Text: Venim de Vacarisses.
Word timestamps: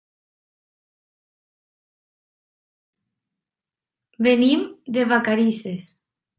Venim 4.29 4.67
de 4.97 5.07
Vacarisses. 5.15 5.95